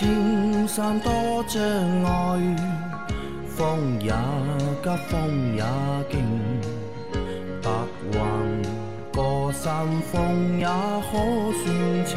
[0.00, 1.12] 青山多
[1.46, 1.62] 障
[2.04, 2.56] 碍，
[3.54, 4.10] 风也
[4.82, 5.62] 急，风也
[6.10, 6.24] 劲，
[7.60, 7.70] 白
[8.10, 8.62] 云
[9.12, 12.16] 过山峰也可算情。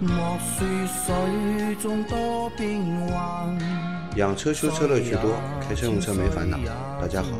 [0.00, 3.58] 莫说水中多变幻。
[4.16, 5.30] 养车修车乐趣多，
[5.66, 6.58] 开车用车没烦恼。
[7.00, 7.30] 大家好，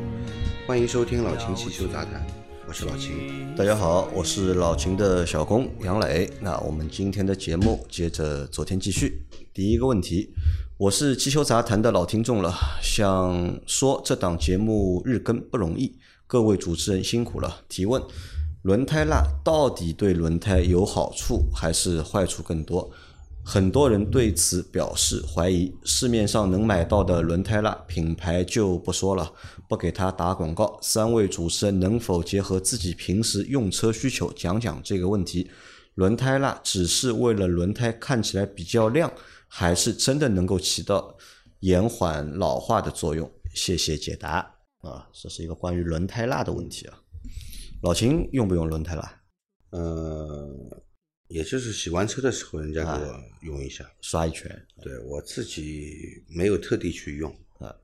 [0.67, 2.25] 欢迎收听老秦汽修杂谈，
[2.67, 3.55] 我是老秦。
[3.55, 6.31] 大家好，我是老秦的小工杨磊。
[6.41, 9.23] 那我们今天的节目接着昨天继续。
[9.53, 10.31] 第一个问题，
[10.79, 15.97] 我是汽修杂谈的老听众了，想说这档节目日更不容易，
[16.27, 17.63] 各位主持人辛苦了。
[17.69, 18.03] 提问：
[18.63, 22.91] 轮胎蜡到底对轮胎有好处还是坏处更多？
[23.45, 25.73] 很多人对此表示怀疑。
[25.85, 29.31] 市面上能买到的轮胎蜡品牌就不说了，
[29.69, 30.79] 不给他打广告。
[30.81, 35.51] 三位主持人能否结合自己平时用车需求讲讲这个问题？
[35.97, 39.13] 轮胎蜡只是为了轮胎看起来比较亮，
[39.47, 41.15] 还是真的能够起到
[41.61, 43.31] 延缓老化的作用？
[43.55, 44.39] 谢谢解答。
[44.81, 46.99] 啊，这是一个关于轮胎蜡的问题啊。
[47.83, 49.21] 老秦用不用轮胎蜡？
[49.71, 50.49] 呃，
[51.35, 54.49] 也就是洗完车的时候，人家给我用一下，刷一圈。
[54.81, 57.75] 对我自己没有特地去用啊，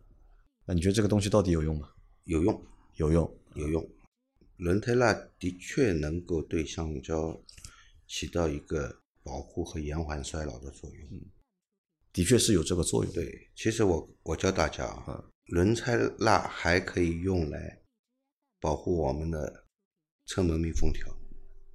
[0.65, 1.91] 那你觉得这个东西到底有用吗？
[2.27, 3.39] 有用有用。
[3.57, 3.84] 有用。
[4.59, 7.37] 轮胎蜡的确能够对橡胶
[8.07, 11.20] 起到一个保护和延缓衰老的作用。
[12.12, 13.12] 的确是有这个作用。
[13.12, 17.81] 对，其实我我教大家啊，轮胎蜡还可以用来
[18.61, 19.64] 保护我们的
[20.27, 21.12] 车门密封条。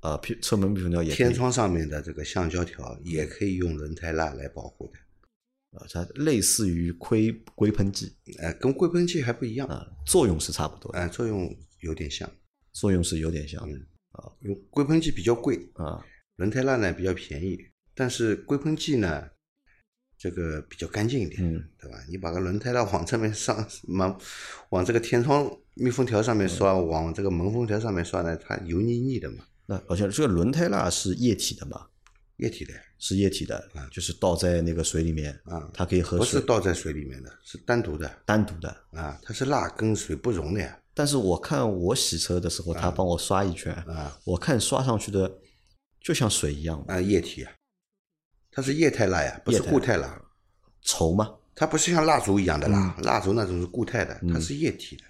[0.05, 12.29] 啊，屁车门密封条也天窗上面的这个橡胶条也可以用轮胎蜡来保护的，啊，它类似于硅硅喷剂呃，跟硅喷剂还不一样，啊，作用是差不多的，呃，作用有点像，
[12.73, 13.77] 作用是有点像的
[14.41, 16.05] 因为硅喷剂比较贵，啊。
[16.37, 17.57] 轮胎蜡呢比较便宜，
[17.93, 19.29] 但是硅喷剂呢，
[20.17, 21.97] 这个比较干净一点，嗯对吧？
[22.09, 24.19] 你把个轮胎蜡往这边上，往
[24.71, 31.87] 往这个天窗密封条上面刷，嗯往这个门封条上面刷呢，它油腻腻的嘛，那好像这个轮胎蜡是液体的嘛？
[32.37, 38.69] 液体的是液体的，就是倒在那个水里面，啊，它可以和不是倒在水里面的，是单独的单独的。
[38.91, 45.39] 啊，它是蜡跟水不溶的呀，但是我看我洗车的时候，他帮我刷一圈，啊我看刷上去的
[46.01, 47.53] 就像水一样，啊，液体啊，
[48.51, 50.21] 它是液态蜡呀，不是固态蜡，
[50.83, 51.35] 稠吗？
[51.55, 55.03] 它不是像蜡烛一样的蜡，嗯蜡烛那种是固态的，它是液体的，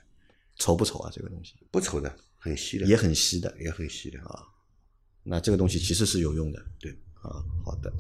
[0.60, 1.10] 稠不稠啊？
[1.12, 2.16] 这个东西不稠的，
[2.46, 3.52] 很稀的，也很稀的。
[3.60, 4.44] 也很稀的啊。
[5.24, 6.64] 那这个东西其实是有用的。
[6.80, 6.92] 对
[7.24, 7.92] 啊，好的。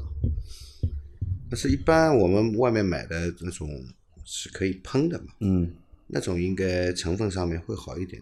[1.49, 3.67] 但是，一般我们外面买的那种
[4.23, 5.73] 是可以喷的嘛，嗯，
[6.05, 8.21] 那种应该成分上面会好一点。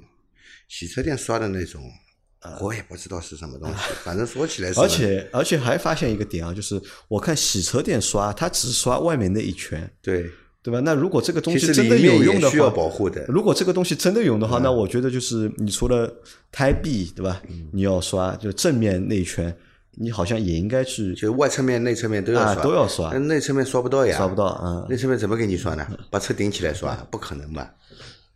[0.69, 1.91] 洗车店刷的那种，
[2.61, 4.79] 我也不知道是什么东西，反正说起来是。
[4.79, 10.31] 而且而且还发现一个点啊，就是我看洗车店刷，它只刷外面那一圈，对，
[10.63, 10.79] 对吧？
[10.79, 13.25] 那如果这个东西真的有用的话需要话，保护的。
[13.27, 16.09] 如果这个东西真的有用的话，那我觉得就是你除了
[16.51, 17.41] 胎壁，对吧？
[17.49, 19.53] 嗯你要刷，就正面那一圈，
[19.95, 25.85] 你好像也应该去就外侧面、内侧面都要啊刷，都要刷但内侧面刷不到呀，刷不到啊，内侧面怎么给你刷呢？
[26.09, 27.75] 把车顶起来刷，不可能吧。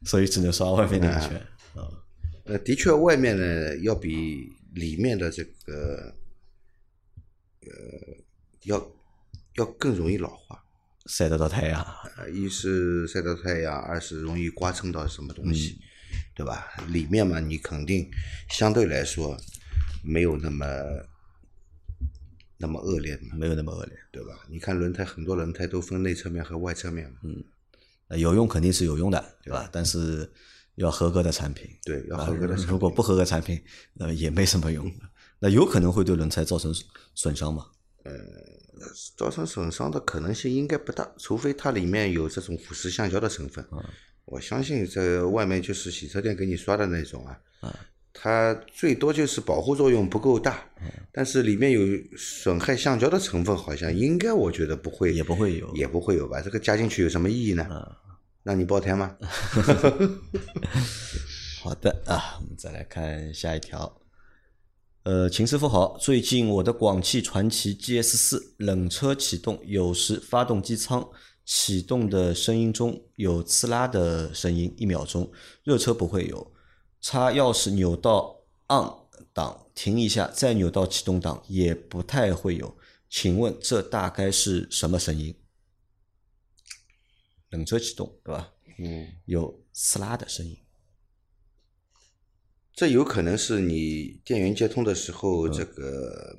[0.04, 1.42] 所以只能刷外面那一圈。
[2.44, 6.14] 呃，的确，外面呢要比里面的这个，
[7.62, 7.70] 呃，
[8.64, 8.86] 要
[9.56, 10.57] 要更容易老化。
[11.08, 11.86] 晒得到太阳，
[12.18, 15.84] 呃，一是晒到太阳，二是容易刮蹭到什么东西，嗯
[16.36, 16.68] 对吧？
[16.90, 18.10] 里面嘛，你肯定
[18.50, 19.36] 相对来说
[20.04, 20.66] 没有那么
[22.58, 23.98] 那么恶劣嘛，没有那么恶劣。
[24.12, 24.46] 对吧？
[24.50, 27.18] 你看轮胎，很多轮胎都分内侧面和外侧面嘛，
[28.10, 29.68] 呃有用肯定是有用的，对吧？
[29.72, 30.32] 但是
[30.76, 32.68] 要合格的产品，对，要啊合格的产品。
[32.68, 33.62] 如果不合格产品，
[34.00, 34.92] 呃，也没什么用。
[35.40, 36.74] 那有可能会对轮胎造成
[37.14, 37.54] 损伤
[38.08, 38.14] 吗？
[39.18, 43.66] 造成损伤的可能性应该不大，除非它里面有这种腐蚀橡胶的成分。
[44.26, 47.40] 我相信这外面就是洗车店给你刷的那种啊，
[48.14, 50.64] 它最多就是保护作用不够大，
[51.12, 51.82] 但是里面有
[52.18, 55.74] 损害橡胶的成分，好像应该我觉得不会，也不会有。
[55.76, 56.40] 也不会有吧？
[56.42, 57.66] 这个加进去有什么意义呢？
[58.44, 59.18] 让你爆胎吗？
[61.64, 64.02] 好的啊，我们再来看下一条。
[65.08, 71.10] 呃，秦师傅好，最近我的广汽传祺 GS 四冷车启动，有时发动机舱
[71.46, 75.32] 启动的声音中有刺啦的声音，一秒钟，
[75.64, 76.52] 热车不会有。
[77.00, 78.92] 插钥匙扭到 on
[79.32, 82.78] 档，停一下，再扭到启动档，也不太会有。
[83.10, 85.34] 请问这大概是什么声音？
[87.52, 88.52] 冷车启动，对吧？
[88.78, 90.58] 嗯，有刺啦的声音。
[92.78, 96.38] 这有可能是你电源接通的时候，这个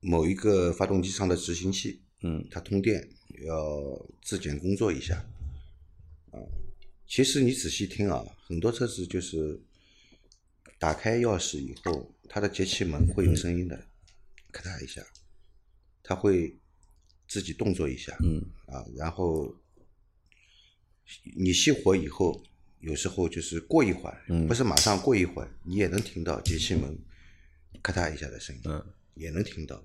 [0.00, 3.08] 某一个发动机上的执行器，嗯，它通电
[3.46, 5.24] 要自检工作一下，
[6.30, 6.36] 啊，
[7.06, 9.58] 其实你仔细听啊，很多车子就是
[10.78, 13.86] 打开钥匙以后，它的节气门会有声音的，
[14.52, 15.02] 咔嗒一下，
[16.02, 16.54] 它会
[17.26, 19.56] 自己动作一下，嗯，啊，然后
[21.34, 22.44] 你熄火以后，
[22.82, 26.98] 有时候就是过一会儿，嗯不是马上过一会儿，你也能听到节气门
[27.82, 28.84] 咔嗒一下的声音，嗯，
[29.14, 29.82] 也能听到，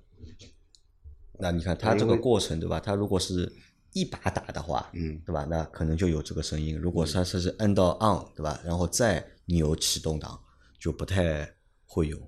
[1.38, 2.80] 那你看它这个过程对吧？
[2.80, 3.52] 它如果是
[3.92, 5.44] 一把打的话，嗯对吧？
[5.48, 6.76] 那可能就有这个声音。
[6.76, 8.60] 如果它是是按到 on 对吧？
[8.64, 10.38] 然后再扭启动档，
[10.78, 11.54] 就不太
[11.86, 12.18] 会有。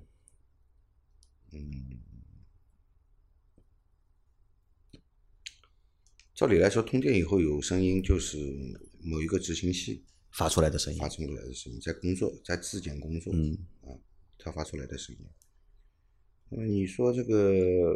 [1.51, 1.99] 嗯
[6.33, 8.37] 照理来说，通电以后有声音，就是
[9.03, 11.07] 某一个执行器发出来的声音发。
[11.09, 13.93] 出来的声音，在工作，在质检工作，嗯啊，
[14.37, 15.25] 它发出来的声音。
[16.49, 17.95] 那么你说这个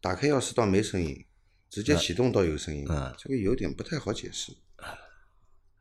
[0.00, 1.24] 打开钥匙倒没声音，
[1.70, 4.52] 直接启动倒有声音，嗯这个有点不太好解释。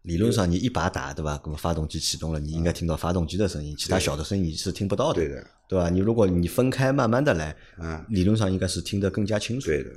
[0.04, 1.42] 理论上你一把打对吧？
[1.44, 5.90] 那么发动机启动了，你应该听到发动机的声音，其他小的声音你是听不到的，对的，对吧？
[5.90, 9.92] 你如果你分开慢慢的来，啊，理论上应该是听得更加清楚，对的，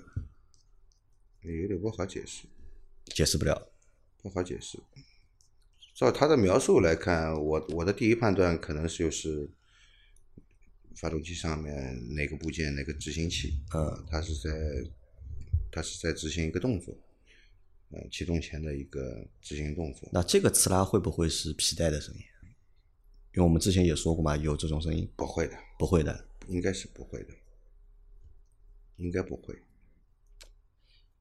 [1.43, 2.44] 有点不好解释，
[3.15, 3.71] 解释不了。
[4.21, 4.79] 不好解释。
[6.00, 9.47] 照他的描述来看，我我的第一判断可能就是
[10.97, 14.50] 发动机上面哪个部件哪个执行器，嗯，它是在
[15.70, 16.97] 它是在执行一个动作，
[17.91, 20.08] 呃，启动前的一个执行动作。
[20.11, 22.20] 那这个呲啦会不会是皮带的声音？
[23.35, 26.26] 因为我们之前也说过嘛，有这种声音，不会的，不会的。
[26.49, 27.35] 应该是不会的，
[28.96, 29.55] 应该不会。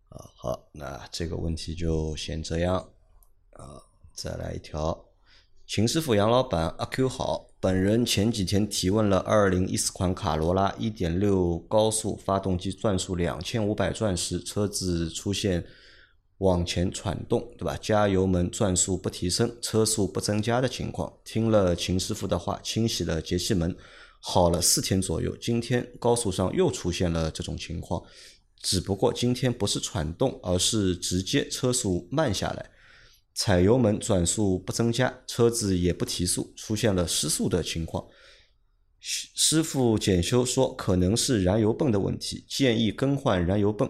[0.07, 2.93] 啊，好，那这个问题就先这样。
[3.51, 3.83] 啊，
[4.21, 5.05] 再来一条，
[5.65, 15.63] 秦师傅、杨老板、阿 Q 好，本人前几天提问了二零一四款卡罗拉一点六高速发动机转速两千五百转时，车子出现
[16.39, 17.77] 往前喘动，对吧？
[17.81, 21.13] 加油门转速不提升，车速不增加的情况。
[21.23, 23.73] 听了秦师傅的话，清洗了节气门，
[24.19, 25.33] 好了四天左右。
[25.37, 28.03] 今天高速上又出现了这种情况，
[28.61, 32.69] 只不过今天不是喘动，而是直接车速慢下来，
[33.41, 38.05] 踩油门转速不增加，车子也不提速，出现了失速的情况。
[38.99, 43.89] 师傅检修说可能是燃油泵的问题，建议更换燃油泵。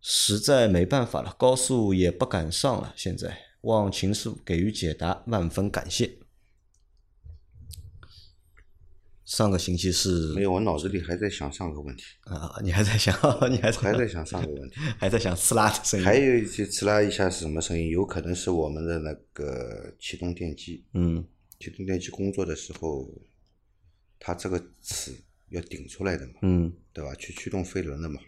[0.00, 2.94] 实在没办法了，高速也不敢上了。
[2.96, 6.25] 现在望秦师傅给予解答，万分感谢。
[9.26, 13.12] 上个星期是没有，我脑子里还在想上个问题，啊，你还在想，
[13.50, 14.80] 你还在还在想上个问题。
[14.98, 17.88] 还在想刺啦的声音，还有一些刺啦一下是什么声音？
[17.88, 21.26] 有可能是我们的那个启动电机，嗯
[21.58, 23.10] 启动电机工作的时候，
[24.20, 25.12] 它这个齿
[25.48, 27.12] 要顶出来的嘛，嗯对吧？
[27.16, 28.20] 去驱动飞轮的嘛，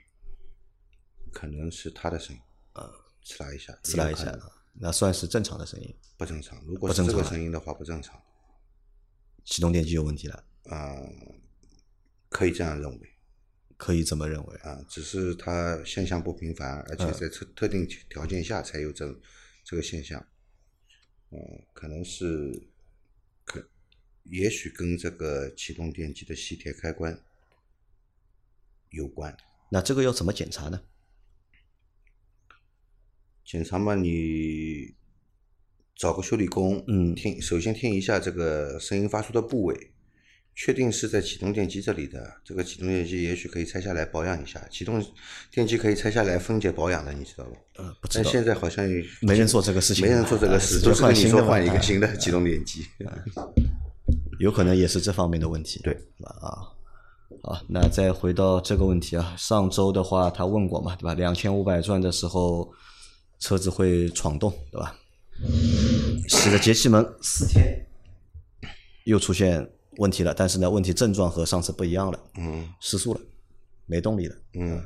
[1.32, 2.42] 可能是它的声音，
[2.72, 2.90] 啊，
[3.22, 4.36] 刺啦一下，刺啦一下
[4.80, 5.94] 那算是正常的声音。
[6.16, 6.60] 不正常。
[6.66, 8.20] 如果是这个声音的话，不正常。
[9.44, 10.96] 启动电机有问题了，啊、
[12.28, 13.10] 可以这样认为
[13.76, 14.56] 可以这么认为。
[14.58, 19.20] 啊，只是它现象不频繁，而且嗯在特特定条件下才有这
[19.64, 20.26] 这个现象。
[21.30, 21.38] 嗯、
[21.74, 22.68] 可能是
[23.44, 23.68] 可，
[24.24, 27.22] 也许跟这个启动电机的吸铁开关
[28.90, 29.36] 有关。
[29.70, 30.82] 那这个要怎么检查呢？
[33.44, 34.94] 检查嘛，你
[35.94, 39.92] 找个修理工，嗯听首先听一下这个声音发出的部位，
[40.60, 42.32] 确定是在启动电机这里的。
[42.44, 45.00] 这个启动电机也许可以拆下来保养一下，启动
[45.52, 47.50] 电机可以拆下来分解保养的，你知道吧？
[47.76, 48.24] 呃，不知道。
[48.24, 48.84] 但现在好像
[49.22, 52.84] 没人做这个事情没人做这个事，啊直接都是跟你说换一个啊新的启动电机。
[54.40, 55.80] 有可能也是这方面的问题。
[55.84, 55.92] 对？
[56.24, 56.74] 啊，
[57.44, 61.14] 好，那再回到这个问题啊，上周的话他问过嘛，对吧？
[61.14, 62.68] 两千五百转的时候，
[63.38, 64.98] 车子会闯动，对吧？
[66.28, 67.86] 洗了节气门四天，
[69.04, 73.20] 又出现问题了，但是呢，问题症状和上次不一样了，嗯失速了，
[73.86, 74.36] 没动力了。
[74.54, 74.82] 嗯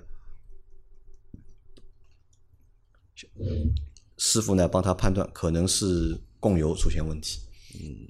[4.17, 7.41] 师傅呢帮他判断可能是供油出现问题，
[7.75, 8.09] 嗯，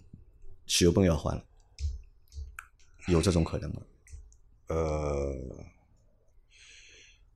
[0.67, 1.45] 汽油泵要换了，
[3.09, 3.83] 有这种可能吗？
[4.69, 5.35] 呃，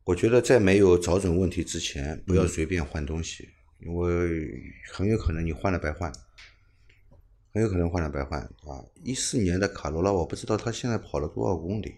[0.04, 3.48] 我觉得在没有找准问题之前，不要随便换东西，
[3.80, 6.10] 因为很有可能你换了白换，
[7.56, 8.84] 很有可能换了白换啊！
[9.02, 11.94] 一四年的卡罗拉，我不知道它现在跑了多少公里，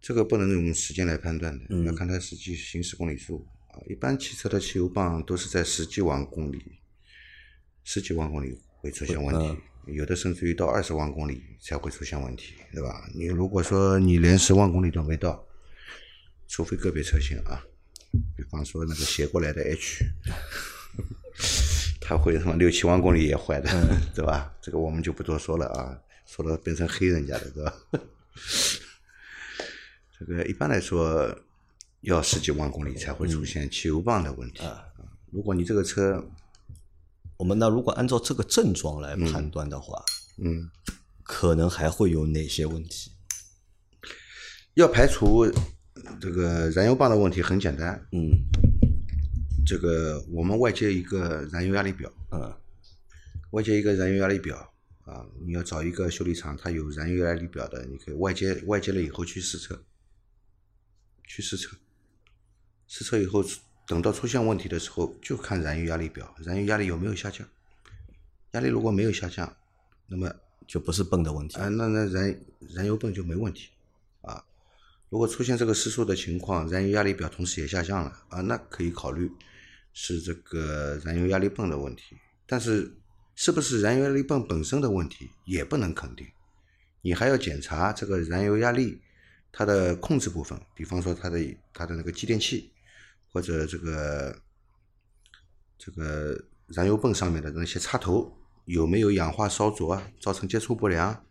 [0.00, 3.76] 这个不能用时间来判断的，嗯要看它实际行驶公里数啊。
[3.86, 6.78] 一般汽车的汽油泵都是在十几万公里，
[7.84, 13.06] 十几万公里会出现问题，有的甚至于到二十万公里才会出现问题，对吧？
[13.14, 15.46] 你如果说你连十万公里都没到，
[16.46, 17.62] 除非个别车型啊，
[18.34, 20.06] 比方说那个斜过来的 H，
[22.08, 23.68] 它会什么六七万公里也坏的，
[24.16, 24.50] 对吧？
[24.62, 27.74] 这个我们就不多说了啊，说了变成黑人家的，对吧？
[30.18, 31.38] 这个一般来说
[32.00, 34.86] 要十几万公里才会出现汽油泵的问题啊。
[35.30, 36.24] 如果你这个车，
[37.36, 40.02] 我们那如果按照这个症状来判断的话，
[40.38, 40.70] 嗯，
[41.22, 43.12] 可能还会有哪些问题？
[44.72, 45.46] 要排除
[46.18, 48.30] 这个燃油泵的问题很简单，嗯
[49.68, 52.56] 这个我们外接一个燃油压力表，嗯
[53.50, 54.56] 外接一个燃油压力表
[55.04, 59.78] 啊，你要找一个修理厂，它有燃油压力表的，你可以外接外接了以后去试车，
[61.24, 61.76] 去试车，
[62.86, 63.44] 试车以后
[63.86, 67.46] 等到出现问题的时候，就看燃油压力表，燃油压力有没有下降，
[68.52, 69.54] 压力如果没有下降，
[70.06, 70.34] 那么
[70.66, 71.58] 就不是泵的问题。
[71.58, 72.40] 啊，那那燃
[72.74, 73.68] 燃油泵就没问题
[74.22, 74.42] 啊。
[75.10, 79.30] 如果出现这个失速的情况，燃油压力表同时也下降了啊，那可以考虑
[79.92, 82.16] 是这个燃油压力泵的问题。
[82.46, 82.96] 但是
[83.34, 86.26] 是不是燃油压力泵本身的问题也不能肯定，
[87.02, 89.00] 你还要检查这个燃油压力
[89.52, 91.38] 它的控制部分，比方说它的
[91.72, 92.72] 它的那个继电器
[93.30, 94.36] 或者这个
[95.78, 101.24] 这个燃油泵上面的那些插头有没有氧化烧灼啊，造成接触不良，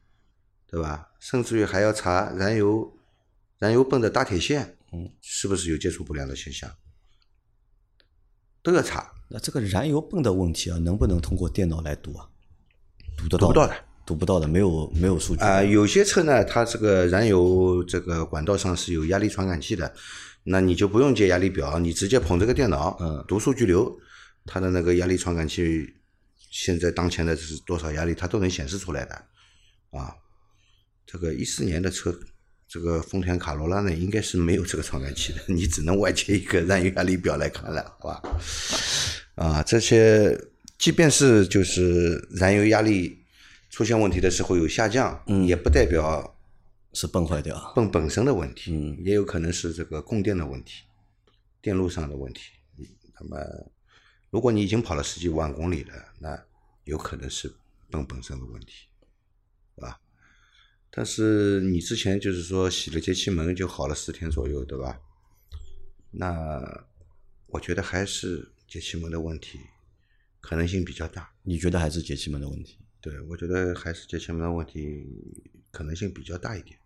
[0.68, 1.10] 对吧？
[1.20, 2.96] 甚至于还要查燃油
[3.58, 6.72] 燃油泵的搭铁线，嗯，是不是有接触不良的现象，
[8.68, 9.10] 都要查。
[9.30, 12.28] 那这个燃油泵的问题啊，能不能通过电脑来读啊？
[13.18, 19.94] 读得到读不到的，读不到的，没有没有数据啊、有些车呢，它这个燃油这个管道上是有压力传感器的，
[20.44, 23.24] 那你就不用接压力表，你直接捧这个电脑，嗯。
[23.26, 23.98] 读数据流，
[24.46, 25.88] 它的那个压力传感器
[26.52, 29.16] 现在当前的是多少压力，它都能显示出来的，
[29.98, 30.14] 啊，
[31.06, 32.14] 这个一四年的车，
[32.68, 38.22] 这个丰田卡罗拉呢，应该是没有这个传感器的，你只能外接一个燃油压力表来看了，好吧？
[39.36, 40.38] 啊，这些
[40.78, 43.24] 即便是就是燃油压力
[43.70, 46.38] 出现问题的时候有下降，嗯也不代表
[46.92, 47.72] 是泵坏掉。
[47.74, 50.84] 泵本身的问题，嗯也有可能是这个供电的问题，
[51.62, 52.52] 电路上的问题。
[53.20, 53.38] 那么，
[54.30, 56.38] 如果你已经跑了十几万公里了，那
[56.84, 57.52] 有可能是
[57.90, 58.88] 泵本身的问题，
[59.76, 60.00] 对吧？
[60.98, 65.00] 但是你之前就是说洗了节气门就好了十天左右，对吧？
[66.10, 66.88] 那
[67.46, 69.60] 我觉得还是节气门的问题，
[70.42, 71.32] 可能性比较大。
[71.44, 72.80] 你觉得还是节气门的问题？
[73.00, 75.06] 对，我觉得还是节气门的问题
[75.70, 76.80] 可能性比较大一点。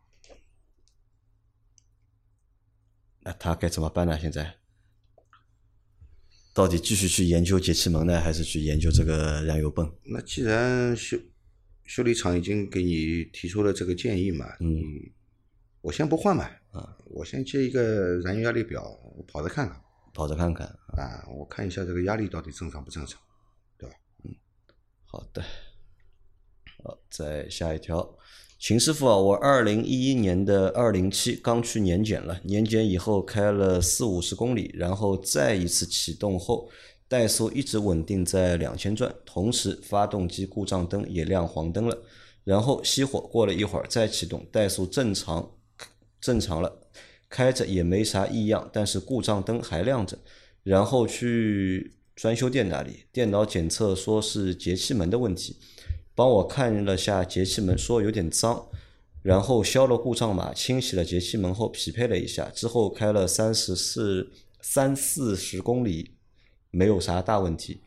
[3.21, 4.19] 那他该怎么办呢？
[4.19, 4.57] 现在
[6.53, 9.89] 到底继续去研究节气门呢，还是去研究这个燃油泵？
[10.03, 11.17] 那既然修
[11.91, 15.11] 修理厂已经给你提出了这个建议嘛，嗯你
[15.81, 18.81] 我先不换嘛，啊，我先接一个燃油压力表，
[19.17, 19.77] 我跑着看看
[20.13, 20.65] 跑着看看。
[20.95, 23.19] 啊，我看一下这个压力到底正常不正常，
[23.77, 23.95] 对吧？
[24.23, 24.33] 嗯
[25.03, 25.43] 好的，
[26.81, 28.17] 好，再下一条，
[28.57, 36.69] 秦师傅啊，我二零一一年的二零七刚去年检了，年检以后开了四五十公里，然后再一次启动后，
[37.11, 41.97] 怠速一直稳定在两千转，同时发动机故障灯也亮黄灯了，
[42.45, 45.51] 然后熄火，过了一会儿再启动，怠速正常
[46.21, 46.73] 正常了，
[47.27, 50.17] 开着也没啥异样，但是故障灯还亮着。
[50.63, 55.57] 然后去专修店那里，电脑检测说是节气门的问题，
[56.15, 58.69] 帮我看了下节气门，说有点脏，
[59.21, 66.11] 然后消了故障码，清洗了节气门后匹配了一下，之后开了三十四三四十公里，
[66.71, 67.81] 没有啥大问题。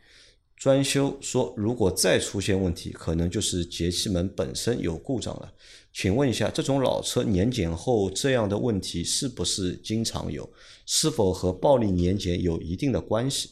[0.56, 5.52] 专修说，如果再出现问题，可能就是节气门本身有故障了。
[5.92, 10.48] 请问一下，这种老车年检后这样的问题是不是经常有？
[10.86, 13.50] 是否和暴力年检有一定的关系？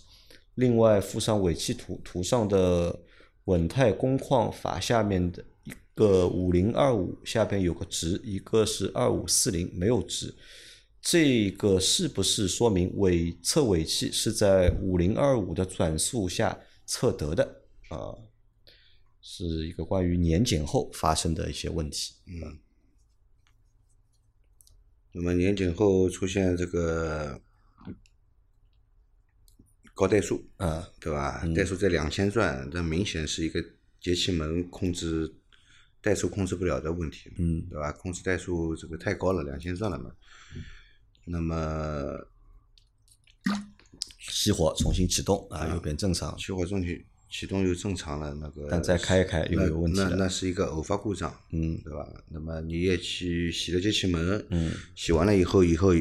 [0.54, 3.00] 另外附上尾气图，图上的
[3.46, 10.34] 稳态工况法下面的一个五零二五下边有个值，一个是二五四零没有值，
[11.02, 18.14] 这个是不是说明尾测尾气是在五零二五的转速下测得的啊？
[19.20, 22.14] 是一个关于年检后发生的一些问题。
[22.26, 22.58] 嗯。
[25.12, 27.40] 那么年检后出现这个
[29.92, 31.42] 高怠速，啊，对吧？
[31.46, 33.62] 怠速在两千转，这明显是一个
[34.00, 35.34] 节气门控制
[36.00, 37.92] 怠速控制不了的问题，嗯对吧？
[37.92, 40.12] 控制怠速这个太高了，两千转了嘛。
[41.24, 42.26] 那么
[44.20, 46.36] 熄火重新启动啊，又变正常。
[46.36, 52.06] 熄火重启启动又正常了，那个但再开一开又有问题了那那是一个偶发故障，嗯，对吧？
[52.28, 55.94] 那么你也去洗了节气门，嗯，洗完了以后，以后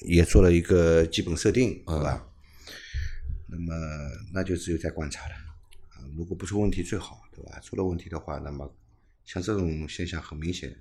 [0.00, 2.26] 也做了一个基本设定，对吧？
[3.46, 3.72] 那么
[4.32, 5.34] 那就只有再观察了，
[5.90, 7.58] 啊，如果不出问题最好，对吧？
[7.60, 8.70] 出了问题的话，那么
[9.24, 10.76] 像这种现象很明显，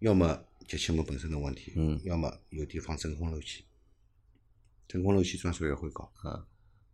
[0.00, 3.64] 要么节气门本身的问题，嗯，要么有地方真空漏气，
[4.88, 6.10] 真空漏气转速也会高。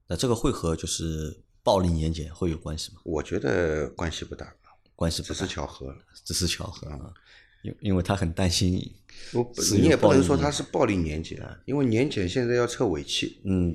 [0.07, 3.01] 那这个会和就是暴力年检会有关系吗？
[3.05, 4.53] 我觉得关系不大，
[4.97, 5.97] 关系不大是巧合。
[6.25, 7.15] 只是巧合啊，
[7.63, 8.93] 因因为他很担心，
[9.33, 13.73] 我你也不能说他是暴力年检，因为年检现在要测尾气，嗯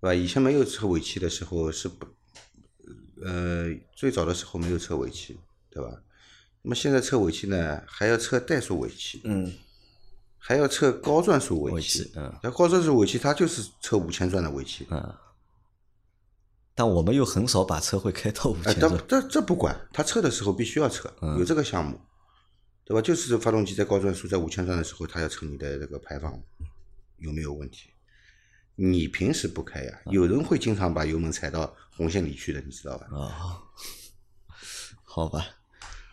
[0.00, 0.14] 对吧？
[0.14, 2.06] 以前没有测尾气的时候是不，
[3.22, 5.38] 呃，最早的时候没有测尾气，
[5.70, 6.02] 对吧？
[6.62, 9.52] 那么现在测尾气呢，还要测怠速尾气，嗯，
[10.38, 12.12] 还要测高转速尾尾气气。
[12.16, 15.14] 嗯那高转速尾气它就是测五千转的尾气，嗯，
[16.74, 21.98] 但我们又很少把车会开到五哎，千转，这这这不管，它测的时候必须要测，嗯有这个项目，
[22.84, 23.00] 对吧？
[23.00, 26.38] 就是发动机在高转速在五千转的时候，它要测你的这个排放
[27.18, 27.90] 有没有问题。
[28.74, 33.06] 你平时不开呀，嗯有人会经常把油门踩到红线里去的，你知道吧？
[33.12, 33.60] 啊，
[35.04, 35.44] 好吧，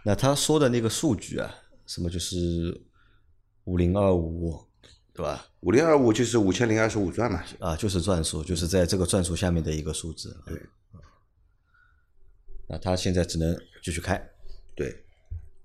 [0.08, 1.54] 那他说的那个数据啊，
[1.86, 2.82] 什么就是
[3.66, 4.58] 五零二五，
[5.14, 5.50] 对吧？
[5.60, 10.32] 五零二五就是五千零二十五转嘛，啊，就是转速，就是在这个转速下面的一个数字。
[10.32, 10.62] 啊对。
[12.70, 14.18] 那他现在只能继续开，
[14.78, 15.04] 对，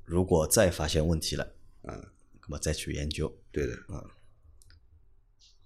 [0.05, 1.47] 如果再发现问题了，
[1.83, 2.05] 嗯，
[2.41, 3.33] 那么再去研究。
[3.53, 3.77] 对的，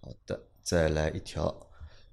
[0.02, 1.66] 好的，再来一条，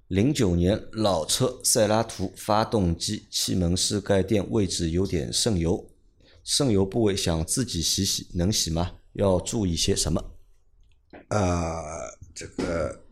[0.08, 5.90] 零九年老车塞拉图发动机气门室盖垫位置有点渗油，
[6.44, 8.92] 渗油部位想自己洗洗，能洗吗？
[9.14, 10.36] 要注意些什么？
[11.28, 11.82] 啊，
[12.34, 13.02] 这个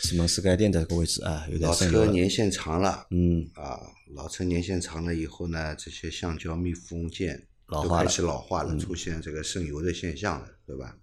[0.00, 2.06] 气门室盖店的这个位置啊，有点老车。
[2.06, 3.78] 年限长了，嗯，啊，
[4.14, 10.96] 老车年限长了以后呢，这些橡胶密封件都开老化始老化了，出现这个渗油的现象了，对吧？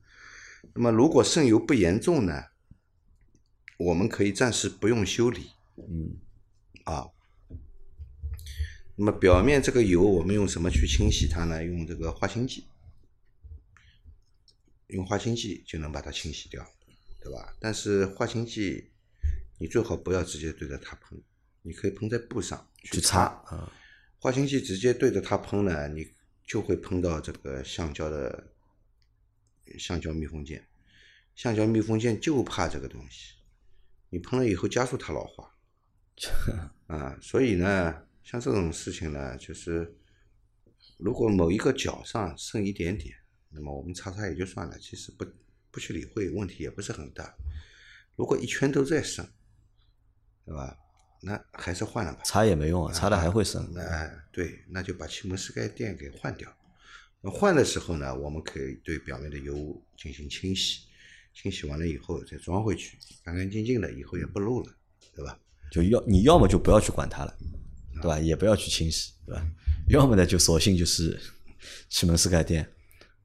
[0.73, 2.41] 那么如果渗油不严重呢，
[3.77, 6.17] 我们可以暂时不用修理，嗯，
[6.85, 7.07] 啊。
[8.99, 11.63] 那么表面这个油，我们用什么去清洗它呢？
[11.63, 12.65] 用这个化清剂，
[14.87, 16.67] 用化清剂就能把它清洗掉，
[17.21, 17.55] 对吧？
[17.59, 18.89] 但是化清剂
[19.59, 21.21] 你最好不要直接对着它喷，
[21.61, 23.71] 你可以喷在布上去擦擦啊，
[24.17, 26.11] 化清剂直接对着它喷呢，你
[26.43, 28.51] 就会喷到这个橡胶的
[29.77, 30.67] 橡胶密封件。
[31.35, 33.35] 橡胶密封件就怕这个东西，
[34.09, 35.53] 你喷了以后加速它老化。
[36.87, 39.95] 啊，所以呢，像这种事情呢，就是
[40.97, 43.15] 如果某一个角上剩一点点，
[43.47, 45.25] 那么我们擦擦也就算了，其实不
[45.71, 47.33] 不去理会，问题也不是很大。
[48.17, 49.25] 如果一圈都在渗，
[50.45, 50.77] 对吧？
[51.21, 52.21] 那还是换了吧。
[52.25, 53.65] 擦也没用啊，擦了还会渗。
[53.73, 56.53] 那哎对，那就把气门室盖垫给换掉。
[57.21, 60.81] 那换的时候呢，我们可以对表面的油污进行清洗，
[61.33, 64.75] 清洗完了以后再装回去，干干净净的，以后也不漏了，
[65.15, 65.39] 对吧？
[65.71, 67.33] 就要你要么就不要去管它了，
[68.01, 68.19] 对吧？
[68.19, 69.45] 也不要去清洗，对吧？
[69.89, 71.17] 要么呢就索性就是
[71.89, 72.67] 气门室盖垫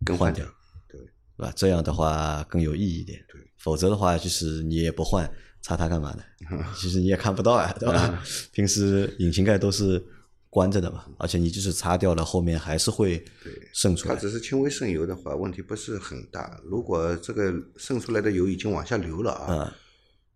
[0.05, 0.45] 更换掉，，
[0.89, 1.53] 对对吧？
[1.57, 3.25] 这样的话更有意义一点。
[3.29, 5.29] 对，否则的话就是你也不换，
[5.61, 6.23] 擦它干嘛呢？
[6.77, 8.23] 其实你也看不到啊，对吧？
[8.53, 10.05] 平时引擎盖都是
[10.51, 14.15] 关着的嘛，而且你就是擦掉了，后面还是会对渗出来。
[14.15, 16.61] 它只是轻微渗油的话，问题不是很大。
[16.65, 19.77] 如果这个渗出来的油已经往下流了啊，啊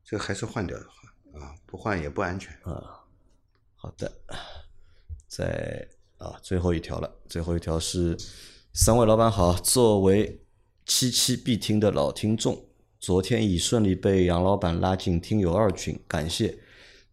[0.04, 2.52] 这个还是换掉的话啊，不换也不安全。
[2.62, 2.82] 啊，
[3.86, 4.10] 好的，
[5.28, 5.86] 在
[6.18, 8.16] 啊最后一条了，最后一条是
[8.72, 10.40] 三位老板好，作为
[10.86, 12.66] 七七必听的老听众，
[12.98, 16.58] 昨天已顺利被杨老板拉进听友二群，感谢。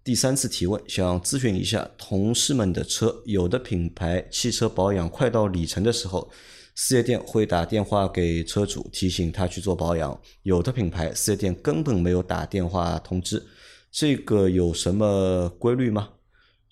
[0.04, 6.28] 第三次提问，想咨询一下同事们的车，有的品牌汽车保养快到里程的时候，
[6.74, 13.46] 四 S 店会打电话给车主提醒他去做保养，有的品牌四 S 店根本没有打电话通知，
[13.92, 16.10] 这个有什么规律吗？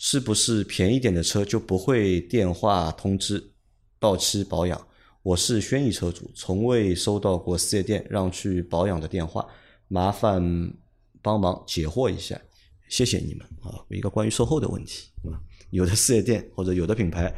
[0.03, 3.51] 是不是便宜点的车就不会电话通知
[3.99, 4.87] 到期保养？
[5.21, 9.45] 我是轩逸车主，从未收到过四 S 店让去保养的电话，
[9.87, 10.73] 麻烦
[11.21, 12.41] 帮忙解惑一下，
[12.89, 13.85] 谢谢你们啊！
[13.89, 15.37] 一个关于售后的问题啊，
[15.69, 17.31] 有的四 S 店或者有的品牌，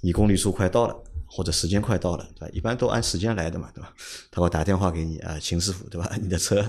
[0.00, 1.04] 你公里数快到了。
[1.32, 2.48] 或者时间快到了，对吧？
[2.52, 3.94] 一般都按时间来的嘛，对吧？
[4.32, 6.18] 他会打电话给你啊，秦师傅，对吧？
[6.20, 6.60] 你的车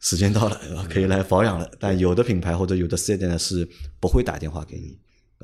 [0.00, 1.70] 时间到了，可以来保养了。
[1.78, 3.68] 但有的品牌或者有的四 S 店呢是
[4.00, 4.98] 不会打电话给你，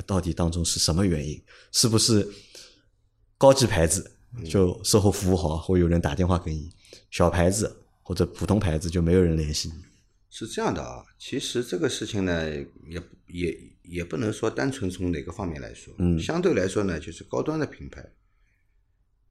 [0.07, 1.43] 到底当中是什么原因？
[1.73, 2.29] 是不是
[3.37, 4.13] 高级牌子
[4.45, 6.71] 就售后服务好，会有人打电话给你？
[7.11, 9.75] 小牌子或者普通牌子就没有人联系你？
[10.31, 12.53] 是这样的啊，其实这个事情呢，
[12.89, 18.05] 也也也不能说单纯从哪个方面来说，嗯相对来说呢，就是高端的品牌，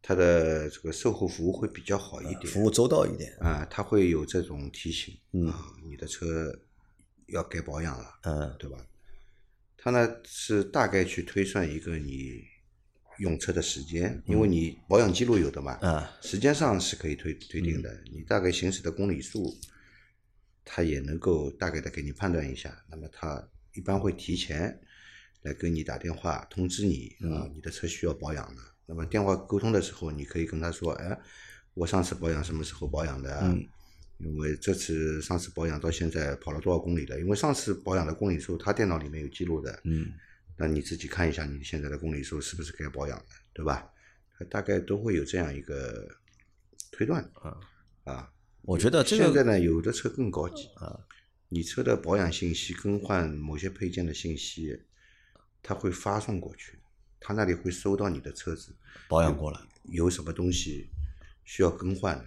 [0.05, 3.33] 它的这个售后服务会比较好一点，服务周到一点。
[3.39, 6.53] 啊，它会有这种提醒，嗯啊，你的车
[7.27, 8.85] 要该保养了，嗯对吧？
[9.77, 12.43] 它呢是大概去推算一个你
[13.19, 19.57] 用车的时间，因为你保养记录有的嘛，啊时间上是可以推推定的，你大概行驶的公里数，
[20.65, 22.83] 它也能够大概的给你判断一下。
[22.89, 23.41] 那么它
[23.73, 24.77] 一般会提前
[25.43, 28.72] 来跟你打电话通知你啊，你的车需要保养了。
[28.85, 31.19] 那么电话沟通的时候，你可以跟他说，哎，
[31.73, 33.47] 我上次保养什么时候保养的啊？
[33.47, 33.65] 嗯
[34.19, 37.19] 因为这次上次保养到现在跑了多少公里了？
[37.19, 39.77] 因为上次保养的公里数，他电脑里面有记录的。
[39.83, 40.13] 嗯
[40.55, 43.89] 那你自己看一下你现在的公里数是不是该保养了，对吧？
[44.37, 46.07] 他大概都会有这样一个
[46.91, 47.57] 推断啊
[48.05, 48.31] 啊。
[48.61, 50.97] 我觉得这个现在呢，有的车更高级啊，
[51.49, 54.79] 你车的保养信息、更换某些配件的信息，
[55.61, 56.79] 它会发送过去，
[57.25, 58.75] 它那里会收到你的车子
[59.07, 60.89] 保养过了有什么东西
[61.45, 62.23] 需要更换的，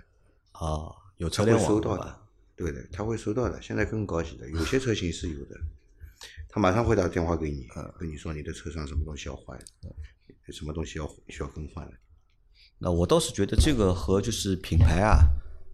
[0.53, 2.19] 啊，有车它会联网收到的
[2.57, 3.61] 对的，他会收到的。
[3.61, 5.61] 现在更高级的，有些车型是有的，
[6.49, 9.59] 他马上会打电话给你，嗯跟你说你的车上什么东西要换，
[10.49, 11.93] 什么东西要需要更换的。
[12.79, 15.19] 那我倒是觉得这个和就是品牌啊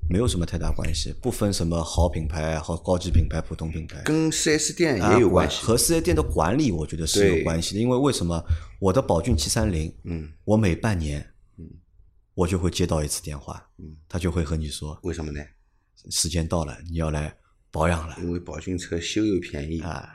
[0.08, 4.02] 没有什么太大关系，不分什么好品牌和高级品牌、普通品牌。
[4.02, 5.62] 跟四 S 店啊也有关系。
[5.62, 7.80] 和四 S 店的管理，我觉得是有关系的。
[7.80, 8.42] 因为为什么
[8.78, 11.66] 我的宝骏七三零，嗯，我每半年，嗯，
[12.34, 15.40] 我就会接到一次电话，嗯，他就会和你说为什么呢？
[16.10, 17.34] 时间到了，你要来
[17.70, 20.08] 保养了因为宝骏车修又便宜，啊，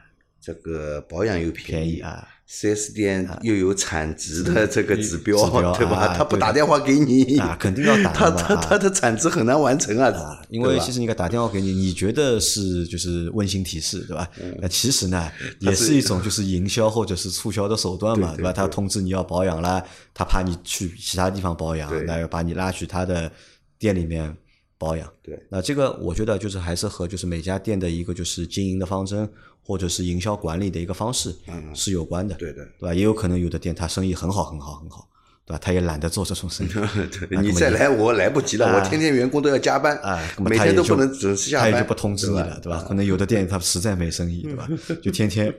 [0.48, 2.26] 这个保养又便宜啊。
[2.50, 5.36] 4S 店又有产值的这个指标，
[5.76, 5.98] 对吧？
[6.08, 14.26] 啊他不打电话给你啊肯定要打 他他他的产值很难完成啊啊，因为其实你给打电话给你，你觉得是就是温馨提示，对吧？
[14.42, 15.30] 嗯那其实呢，
[15.60, 18.54] 也是一种就是营销或者是促销的手段嘛，对对吧？
[18.54, 19.84] 他通知你要保养了，
[20.14, 23.30] 他怕你去其他地方保养，那要把你拉去他的
[23.78, 24.34] 店里面
[24.78, 25.12] 保养。
[25.22, 29.30] 对那这个我觉得就是还是和就是每家店的一个就是经营的方针
[29.64, 32.64] 或者是营销管理的一个方式嗯是有关的，对的。
[32.80, 32.94] 对吧？
[32.94, 35.08] 也有可能有的店他生意很好很好很好，
[35.46, 35.60] 对吧？
[35.62, 36.70] 他也懒得做这种生意，
[37.30, 42.86] 对你再来我来不及了，啊我天天员工都要加班啊，每天都不能准时下班，他也就不通知你对了，对吧？
[42.88, 44.68] 可能有的店他实在没生意，对吧？
[45.02, 45.52] 就天天，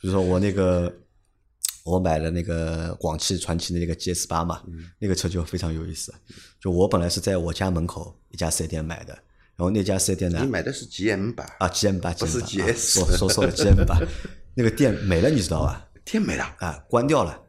[0.00, 0.92] 比如说我那个，
[1.86, 6.12] 我买了那个广汽传祺的那个 GS 八嘛，嗯那个车就非常有意思。
[6.60, 9.12] 就我本来是在我家门口一家四 S 店买的，
[9.54, 11.44] 然后那家四 S 店呢你，买的是 GM 八？
[11.60, 13.98] 啊，GM 八，不是 GM 八啊 GS 说说错了，GM 八，
[14.54, 15.88] 那个店没了，你知道吧？
[16.04, 17.40] 店没了，啊，关掉了，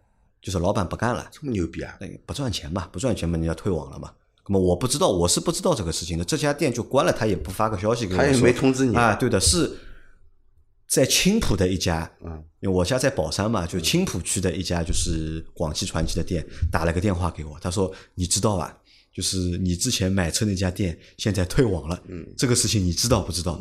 [0.41, 1.27] 就是老板不干了。
[1.31, 1.95] 这么牛逼啊！
[1.99, 4.11] 那个不赚钱嘛，不赚钱嘛，你要退网了嘛。
[4.47, 6.23] 那么我不知道，我是不知道这个事情的。
[6.23, 9.13] 这家店就关了，他也不发个消息给我，他也没通知你啊。
[9.15, 9.77] 对的，是
[10.87, 18.77] 在青浦的一家，嗯，因为我家在宝山嘛，就青浦区的一家就是广汽传祺的店，打了个电话给我，他说你知道吧？
[19.13, 23.59] 就是你之前买车那家店现在退网了，嗯，这个事情你知道不知道？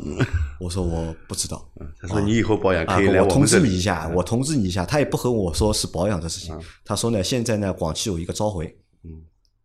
[0.59, 1.67] 我说我不知道，
[1.99, 4.85] 他说你以后保养啊，可以来我通知你一下，我通知你一下。
[4.85, 8.67] 他也不和我说是保养的事情，他说呢，现在呢，广汽有一个召回，
[9.03, 9.09] 嗯，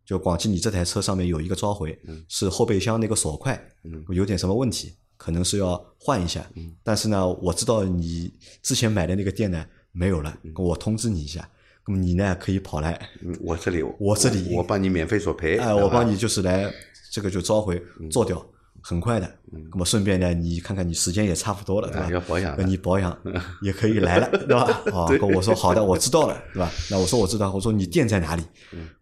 [0.03, 1.95] 就广汽你这台车上面有一个召回，
[2.27, 6.45] 是后备箱那个锁块，嗯，有点什么问题，可能是要换一下。
[6.55, 8.29] 嗯，但是呢，我知道你
[8.61, 11.47] 之前买的那个店呢没有了，我通知你一下。
[11.87, 16.69] 那么你呢可以跑来，嗯我这里我这里我帮你免费索赔，哎，我帮你就是来
[17.09, 17.81] 这个就召回
[18.11, 18.45] 做掉，
[18.83, 19.27] 很快的。
[19.71, 22.09] 那么顺便呢，你看看你时间也差不多了，对吧啊？
[22.11, 23.17] 要保养那你保养
[23.61, 24.63] 也可以来了，对吧？
[24.93, 26.69] 啊， 跟我说好的，我知道了，对吧？
[26.91, 28.43] 那我说我知道，我说你店在哪里？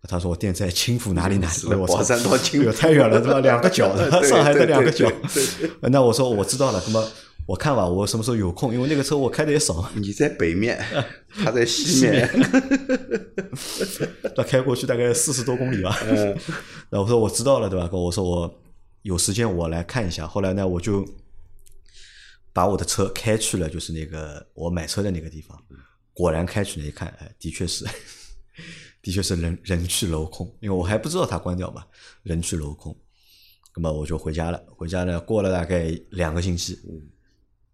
[0.07, 3.39] 他说我店在青浦哪里哪里我操宝山到青浦太远了，对吧？
[3.39, 5.09] 两个角， 上海的两个角。
[5.81, 7.07] 那我说我知道了，那么
[7.45, 8.73] 我看吧，我什么时候有空？
[8.73, 10.83] 因为那个车我开的也少，你在北面，
[11.43, 12.29] 他在西面，
[14.35, 15.97] 那开过去大概四十多公里吧。
[16.09, 16.35] 嗯
[16.89, 17.89] 然后我说我知道了，对吧？
[17.93, 18.53] 我说我
[19.01, 20.27] 有时间我来看一下。
[20.27, 21.07] 后来呢，我就
[22.53, 25.61] 把我的车开去了，就是那个我买车的那个地方。
[26.13, 27.85] 果然开去了一看，哎，的确是，
[29.01, 31.85] 的确是人人去楼空，因为我还不知道它关掉嘛，
[32.23, 32.95] 人去楼空。
[33.75, 34.61] 那么我就回家了。
[34.75, 36.77] 回家呢，过了大概两个星期，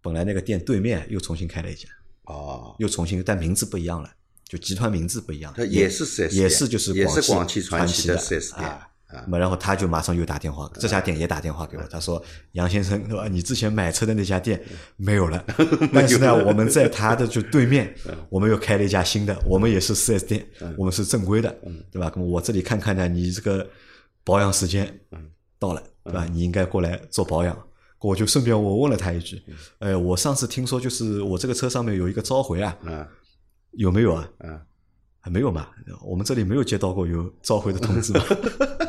[0.01, 1.89] 本来那个店对面又重新开了一家，
[2.25, 4.13] 哦，又重新，但名字不一样了，
[4.47, 8.87] 就集团名字不一样，它也是 4S 也是就是也是广汽汽传祺的祺的 4S 店啊
[9.27, 12.21] 么然后他就马上又打电话，这家店也打电话给我，他说
[12.53, 13.27] 杨先生，对吧？
[13.27, 14.61] 你之前买车的那家店
[14.97, 15.43] 没有了，
[15.93, 17.93] 但是呢，我们在他的就对面，
[18.29, 20.45] 我们又开了一家新的，我们也是 4S 店，
[20.77, 21.49] 我们是正规的，
[21.91, 22.11] 对吧？
[22.15, 23.65] 那么我这里看看呢，你这个
[24.23, 24.99] 保养时间
[25.57, 26.25] 到了，对吧？
[26.31, 27.57] 你应该过来做保养。
[27.99, 29.41] 我就顺便我问了他一句，
[29.79, 33.05] 哎，我上次听说就是我这个车上面有一个召回啊，嗯
[33.71, 34.29] 有没有啊？
[34.39, 34.61] 嗯，
[35.19, 35.67] 还没有嘛？
[36.05, 38.23] 我们这里没有接到过有召回的通知嘛。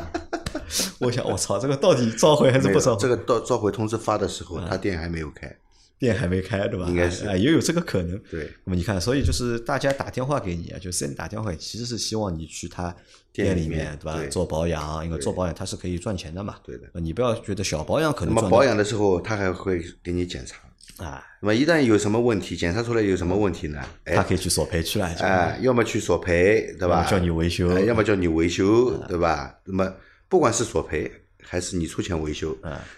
[0.99, 3.01] 我想，我操，这个到底召回还是不召回？
[3.01, 5.55] 这个到召回通知发的时候，他店还没有开。
[5.97, 6.85] 店还没开，对吧？
[6.87, 8.17] 应该是啊，也有这个可能。
[8.31, 12.95] 对，那么你看，所以就是大家打电话给你啊，就四 S 店打电话，其实是希望你去他
[13.33, 14.15] 店里里面，对吧？
[14.15, 16.55] 对做保养，因为做保养它是可以赚钱的嘛。
[16.63, 20.59] 对的呃你不要觉得小保养可能那么保养的时候，他还会给你检查。
[21.03, 23.81] 啊，那么一旦有什么问题，检查出来有什么问题呢？
[24.05, 27.05] 哎他可以去索赔去了，就哎，要么去索赔，对吧？
[27.09, 29.53] 叫你维修哎要么叫你维修，对吧？
[29.65, 29.93] 那么
[30.29, 31.11] 不管是索赔
[31.41, 32.55] 还是你出钱维修，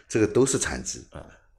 [0.07, 1.01] 这个都是产值，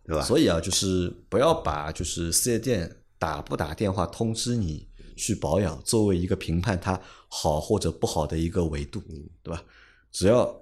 [0.05, 0.23] 对吧？
[0.23, 9.03] 所以啊，就是不要把就是四 S 店打不打电话通知你去保养作为一个评判它好或者不好的一个维度，
[9.43, 9.65] 对吧？
[10.11, 10.55] 只要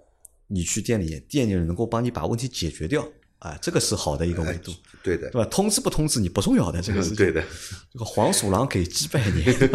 [0.46, 3.06] 你去店里，店里人能够帮你把问题解决掉，
[3.40, 4.70] 啊，这个是好的一个维度，
[5.02, 5.48] 对的，对吧？
[5.50, 7.16] 通知不通知你不重要的，这个事情。
[7.16, 7.42] 对的，
[7.90, 9.70] 这个黄鼠狼给鸡拜年，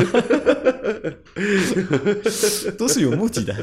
[2.77, 3.55] 都是有目的的，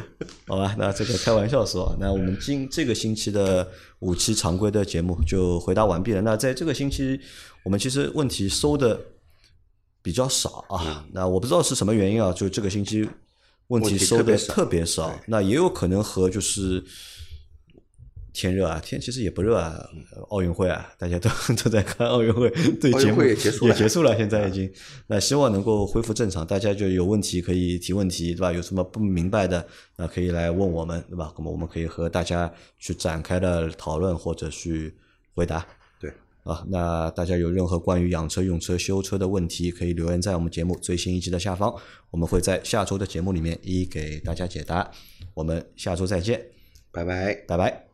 [0.49, 0.75] 好吧？
[0.77, 6.21] 那这个开玩笑说，那我们今这个星期的五期常规的节目就回答完毕了。
[6.21, 7.21] 那在这个星期，
[7.63, 9.01] 我们其实问题收的
[10.03, 11.07] 比较少啊。
[11.13, 13.09] 那我不知道是什么原因啊，就这个星期
[13.69, 15.21] 问题收的特别少特别少。
[15.29, 16.85] 那也有可能和就是。
[18.33, 21.29] 天热啊，天其实也不热啊，呃奥运会啊，大家都
[21.63, 22.49] 都在看奥运会，
[22.81, 24.73] 对奥运节目会也结束了也结束了，现在已经。
[25.07, 28.53] 那希望能够恢复正常，大家就有问题可以提问题，对吧？
[28.53, 29.67] 有什么不明白的，
[29.97, 31.33] 那可以来问我们，对吧？
[31.37, 34.95] 那么我们可以和大家去展开的讨论或者去
[35.35, 35.67] 回答。
[36.01, 36.11] 对，
[36.45, 41.75] 啊，那大家有任何关于养车、用车、修车的问题，可以留言在我们节目最新一期的下方，
[42.11, 44.91] 我们会在下周的节目里面一一给大家解答。
[45.35, 46.41] 我们下周再见，
[46.91, 47.35] 拜拜。
[47.47, 47.92] 拜拜。